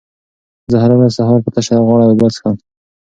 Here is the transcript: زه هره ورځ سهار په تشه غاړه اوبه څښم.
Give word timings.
زه 0.71 0.77
هره 0.83 0.95
ورځ 0.97 1.11
سهار 1.19 1.39
په 1.43 1.49
تشه 1.55 1.75
غاړه 1.87 2.05
اوبه 2.07 2.27
څښم. 2.35 2.55